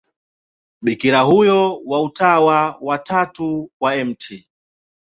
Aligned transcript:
Bikira 0.81 1.21
huyo 1.21 1.81
wa 1.85 2.01
Utawa 2.01 2.77
wa 2.81 2.97
Tatu 2.97 3.71
wa 3.79 4.05
Mt. 4.05 4.47